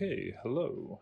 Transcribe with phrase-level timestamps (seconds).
[0.00, 1.00] Okay, hello.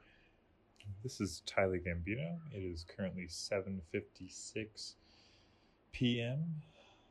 [1.03, 2.39] This is Tyler Gambino.
[2.51, 4.95] It is currently 7:56
[5.93, 6.63] p.m.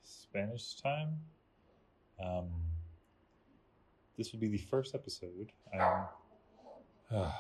[0.04, 1.20] Spanish time.
[2.20, 2.48] Um,
[4.18, 5.52] this will be the first episode.
[5.72, 6.06] I'm
[7.12, 7.32] uh,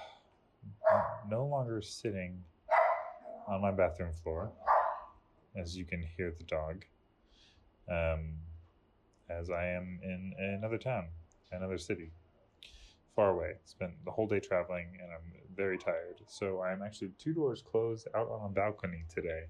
[1.27, 2.43] no longer sitting
[3.48, 4.52] on my bathroom floor,
[5.55, 6.85] as you can hear the dog.
[7.89, 8.35] Um,
[9.27, 11.07] as I am in another town,
[11.52, 12.12] another city
[13.15, 13.53] far away.
[13.65, 16.21] Spent the whole day traveling and I'm very tired.
[16.27, 19.43] So I'm actually two doors closed out on a balcony today.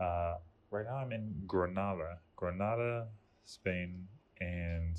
[0.00, 0.36] Uh,
[0.70, 3.06] right now I'm in Granada, Granada,
[3.44, 4.08] Spain,
[4.40, 4.98] and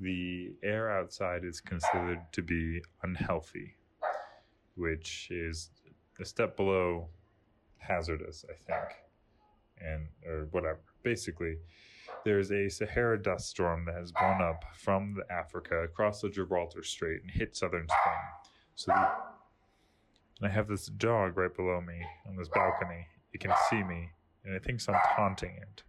[0.00, 3.74] the air outside is considered to be unhealthy,
[4.76, 5.70] which is
[6.20, 7.08] a step below
[7.78, 8.94] hazardous, I think,
[9.84, 10.80] and or whatever.
[11.02, 11.56] Basically,
[12.24, 17.22] there's a Sahara dust storm that has blown up from Africa across the Gibraltar Strait
[17.22, 18.22] and hit southern Spain.
[18.74, 19.08] So, the,
[20.40, 23.06] and I have this dog right below me on this balcony.
[23.32, 24.10] It can see me,
[24.44, 25.82] and it thinks I'm taunting it.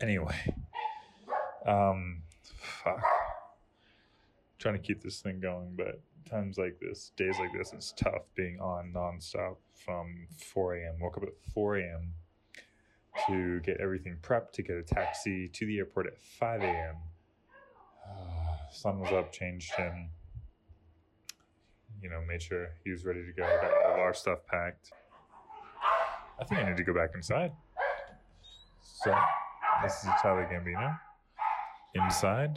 [0.00, 0.54] Anyway,
[1.66, 2.22] um,
[2.82, 3.02] fuck.
[4.58, 8.22] Trying to keep this thing going, but times like this, days like this, it's tough
[8.34, 10.94] being on nonstop from 4 a.m.
[11.00, 12.14] Woke up at 4 a.m
[13.26, 16.96] to get everything prepped to get a taxi to the airport at 5 a.m.
[18.08, 20.10] Uh, sun was up, changed him,
[22.02, 24.90] you know, made sure he was ready to go, got all of our stuff packed.
[26.38, 27.52] I think I need to go back inside.
[28.82, 29.14] So,
[29.82, 30.98] this is Tyler Gambino.
[31.94, 32.56] Inside,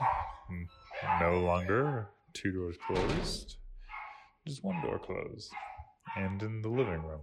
[1.21, 3.58] no longer two doors closed,
[4.47, 5.52] just one door closed,
[6.17, 7.21] and in the living room.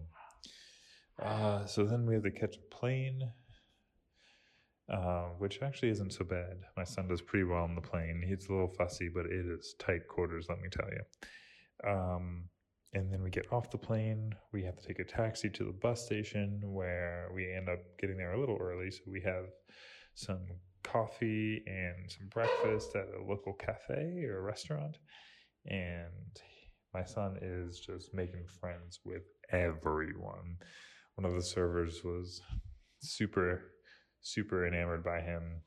[1.23, 3.21] Uh, so then we have to catch a plane,
[4.93, 6.57] uh, which actually isn't so bad.
[6.77, 8.23] My son does pretty well on the plane.
[8.27, 11.91] He's a little fussy, but it is tight quarters, let me tell you.
[11.91, 12.49] Um,
[12.93, 14.35] and then we get off the plane.
[14.53, 18.17] We have to take a taxi to the bus station where we end up getting
[18.17, 18.91] there a little early.
[18.91, 19.47] So we have
[20.15, 20.47] some
[20.85, 24.97] coffee and some breakfast at a local cafe or restaurant.
[25.67, 26.41] And
[26.93, 30.59] my son is just making friends with everyone
[31.17, 32.41] one of the servers was
[33.01, 33.73] super,
[34.21, 35.61] super enamored by him.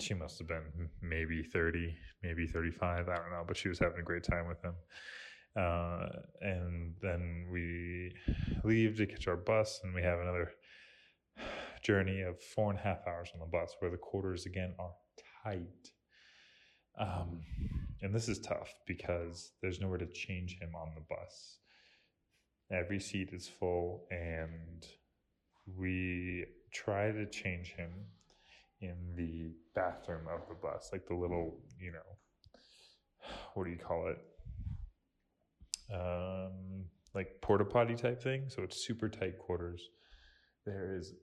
[0.00, 3.08] She must have been maybe 30, maybe 35.
[3.08, 4.74] I don't know, but she was having a great time with him.
[5.56, 6.06] Uh,
[6.40, 8.12] and then we
[8.64, 10.50] leave to catch our bus, and we have another
[11.82, 14.94] journey of four and a half hours on the bus where the quarters again are
[15.44, 15.90] tight.
[16.98, 17.40] Um,
[18.02, 21.58] and this is tough because there's nowhere to change him on the bus.
[22.70, 24.86] Every seat is full, and
[25.76, 27.90] we try to change him
[28.80, 34.08] in the bathroom of the bus, like the little, you know, what do you call
[34.08, 34.18] it?
[35.92, 38.48] Um, like porta potty type thing.
[38.48, 39.88] So it's super tight quarters.
[40.66, 41.14] There is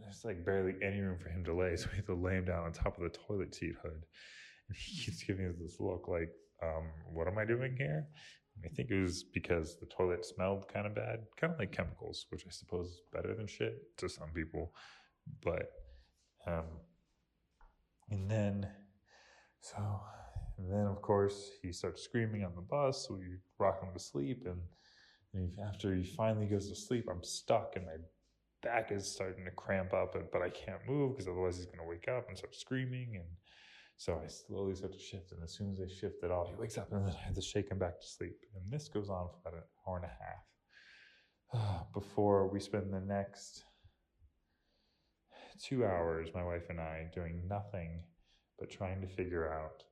[0.00, 2.44] there's like barely any room for him to lay, so we have to lay him
[2.44, 4.02] down on top of the toilet seat hood.
[4.68, 6.30] And he keeps giving us this look like,
[6.62, 8.06] um, what am I doing here?
[8.62, 12.26] I think it was because the toilet smelled kind of bad, kind of like chemicals,
[12.30, 14.72] which I suppose is better than shit to some people.
[15.42, 15.70] But,
[16.46, 16.64] um,
[18.10, 18.66] and then,
[19.60, 19.78] so,
[20.58, 23.06] and then of course he starts screaming on the bus.
[23.06, 24.44] So we rock him to sleep.
[24.46, 24.60] And,
[25.32, 27.96] and he, after he finally goes to sleep, I'm stuck and my
[28.62, 31.88] back is starting to cramp up, but I can't move because otherwise he's going to
[31.88, 33.16] wake up and start screaming.
[33.16, 33.26] And,
[33.96, 36.54] so I slowly start to shift, and as soon as I shift at all, he
[36.54, 38.36] wakes up, and then I have to shake him back to sleep.
[38.54, 43.00] And this goes on for about an hour and a half before we spend the
[43.00, 43.64] next
[45.62, 48.02] two hours, my wife and I, doing nothing
[48.58, 49.82] but trying to figure out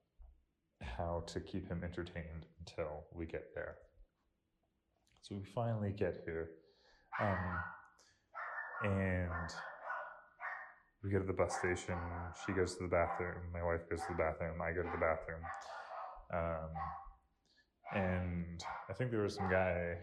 [0.80, 3.76] how to keep him entertained until we get there.
[5.22, 6.50] So we finally get here.
[7.20, 7.58] Um,
[8.84, 9.54] and
[11.02, 11.96] we go to the bus station.
[12.46, 13.36] She goes to the bathroom.
[13.52, 14.60] My wife goes to the bathroom.
[14.62, 15.42] I go to the bathroom.
[16.32, 16.70] Um,
[17.94, 19.96] and I think there was some guy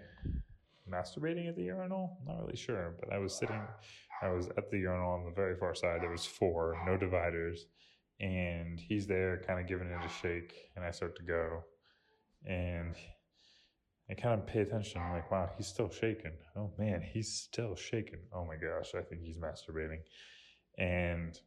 [0.92, 2.18] masturbating at the urinal.
[2.26, 3.62] Not really sure, but I was sitting.
[4.22, 6.02] I was at the urinal on the very far side.
[6.02, 7.66] There was four, no dividers,
[8.20, 10.54] and he's there, kind of giving it a shake.
[10.76, 11.64] And I start to go,
[12.46, 12.96] and
[14.10, 15.02] I kind of pay attention.
[15.02, 16.34] I'm like, wow, he's still shaking.
[16.58, 18.20] Oh man, he's still shaking.
[18.34, 20.00] Oh my gosh, I think he's masturbating.
[20.78, 21.38] And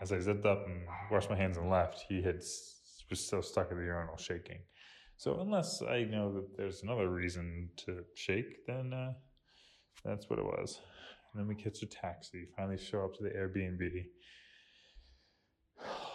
[0.00, 2.42] as I zipped up and washed my hands and left, he had
[3.10, 4.60] was still stuck at the urinal shaking.
[5.16, 9.12] So unless I know that there's another reason to shake, then uh,
[10.04, 10.80] that's what it was.
[11.32, 14.06] And then we catch a taxi, finally show up to the Airbnb.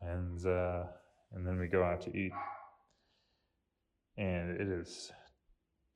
[0.00, 0.84] And uh,
[1.32, 2.30] and then we go out to eat.
[4.16, 5.10] And it is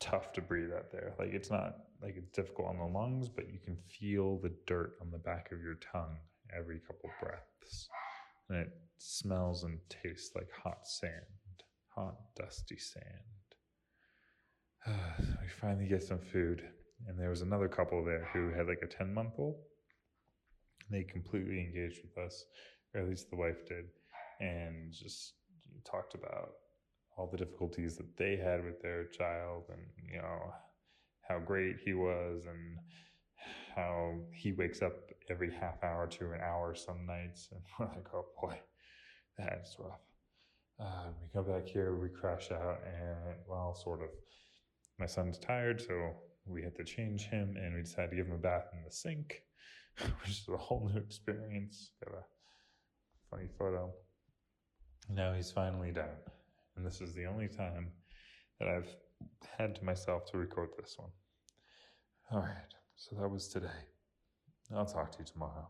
[0.02, 1.14] tough to breathe out there.
[1.18, 4.94] Like it's not like it's difficult on the lungs, but you can feel the dirt
[5.00, 6.16] on the back of your tongue
[6.56, 7.88] every couple breaths.
[8.48, 11.12] And it smells and tastes like hot sand,
[11.94, 13.06] hot, dusty sand.
[15.40, 16.62] we finally get some food.
[17.06, 19.56] And there was another couple there who had like a 10 month old.
[20.90, 22.44] They completely engaged with us,
[22.94, 23.86] or at least the wife did,
[24.40, 25.34] and just
[25.84, 26.50] talked about
[27.16, 29.80] all the difficulties that they had with their child and,
[30.12, 30.52] you know,
[31.28, 32.78] how great he was and
[33.74, 34.92] how he wakes up
[35.30, 37.48] every half hour to an hour some nights.
[37.52, 38.58] And we're like, oh boy,
[39.38, 40.00] that's rough.
[40.80, 44.08] Uh, we come back here, we crash out, and well, sort of.
[44.98, 46.12] My son's tired, so
[46.46, 48.90] we had to change him, and we decided to give him a bath in the
[48.90, 49.42] sink,
[50.20, 51.90] which is a whole new experience.
[52.04, 52.24] Got a
[53.30, 53.92] funny photo.
[55.08, 56.16] Now he's finally down,
[56.76, 57.88] and this is the only time
[58.58, 58.88] that I've
[59.58, 61.10] had to myself to record this one.
[62.30, 63.66] All right, so that was today.
[64.74, 65.68] I'll talk to you tomorrow.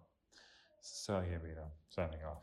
[0.81, 2.43] Sally Gambino, signing off.